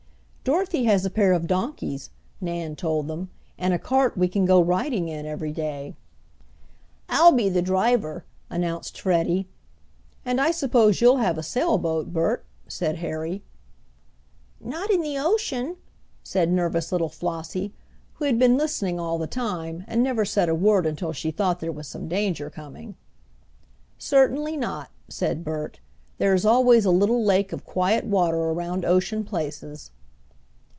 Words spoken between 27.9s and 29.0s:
water around